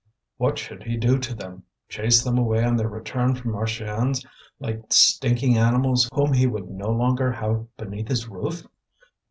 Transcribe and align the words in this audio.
What 0.37 0.57
should 0.57 0.81
he 0.81 0.97
do 0.97 1.19
to 1.19 1.35
them? 1.35 1.61
Chase 1.87 2.23
them 2.23 2.39
away 2.39 2.63
on 2.63 2.75
their 2.75 2.87
return 2.89 3.35
from 3.35 3.51
Marchiennes, 3.51 4.25
like 4.59 4.81
stinking 4.89 5.59
animals 5.59 6.09
whom 6.11 6.33
he 6.33 6.47
would 6.47 6.71
no 6.71 6.89
longer 6.89 7.31
have 7.33 7.67
beneath 7.77 8.07
his 8.07 8.27
roof? 8.27 8.65